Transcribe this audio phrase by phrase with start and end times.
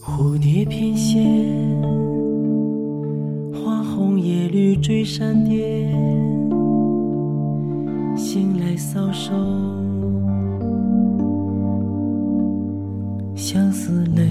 [0.00, 2.07] 蝴蝶翩跹，
[4.50, 5.92] 绿追闪电，
[8.16, 9.34] 醒来搔首，
[13.34, 14.24] 相思泪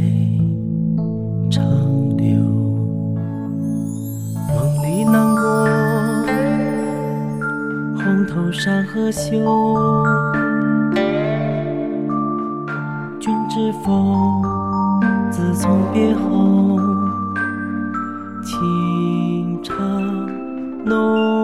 [1.52, 1.64] 长
[2.18, 2.36] 流。
[4.48, 5.68] 梦里南国，
[8.04, 9.38] 红头山河秀，
[13.20, 14.42] 君知否？
[15.30, 16.80] 自从别后，
[18.44, 18.58] 情
[19.64, 19.74] 茶
[20.86, 21.37] 浓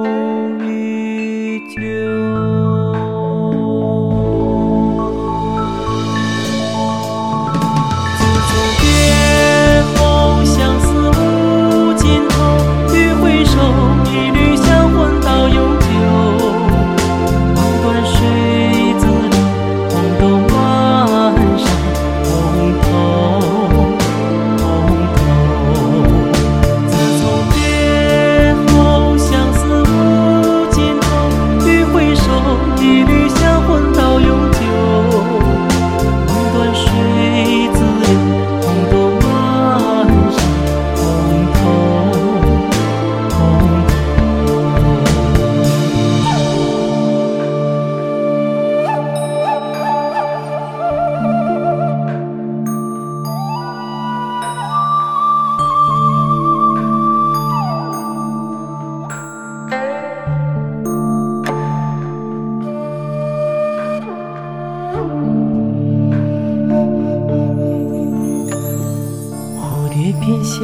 [70.20, 70.60] 翩跹，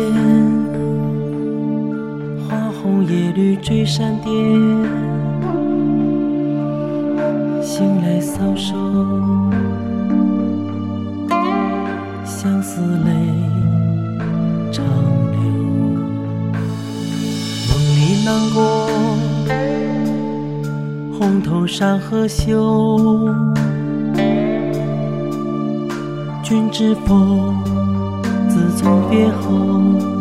[2.48, 4.32] 花红叶绿追闪电，
[7.62, 8.76] 醒来搔首，
[12.26, 13.12] 相思泪
[14.72, 14.86] 长
[15.32, 15.40] 流。
[17.68, 18.58] 梦里南国，
[21.18, 23.28] 红头山河秀，
[26.44, 27.54] 君知否？
[28.82, 30.19] 送别后，